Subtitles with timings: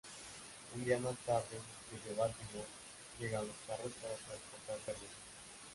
[0.75, 1.59] Un día más tarde,
[1.91, 2.65] desde Baltimore
[3.19, 5.09] llegan los carros para transportar carbón.